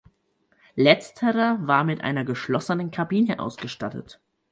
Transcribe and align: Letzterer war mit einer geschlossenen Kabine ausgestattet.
Letzterer 0.75 1.59
war 1.67 1.83
mit 1.83 2.01
einer 2.01 2.25
geschlossenen 2.25 2.89
Kabine 2.89 3.37
ausgestattet. 3.39 4.19